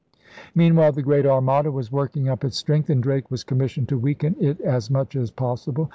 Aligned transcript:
Meanwhile 0.55 0.93
the 0.93 1.03
Great 1.03 1.27
Armada 1.27 1.69
was 1.71 1.91
working 1.91 2.27
up 2.27 2.43
its 2.43 2.57
strength, 2.57 2.89
and 2.89 3.03
Drake 3.03 3.29
was 3.29 3.43
commissioned 3.43 3.87
to 3.89 3.99
weaken 3.99 4.35
it 4.39 4.59
as 4.61 4.89
much 4.89 5.15
as 5.15 5.29
possible. 5.29 5.89